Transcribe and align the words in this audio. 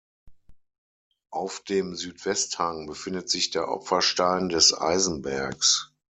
Auf 1.29 1.59
dem 1.59 1.93
Südwesthang 1.95 2.87
befindet 2.87 3.29
sich 3.29 3.51
der 3.51 3.67
Opferstein 3.67 4.49
des 4.49 4.73
Eisenbergs. 4.75 5.93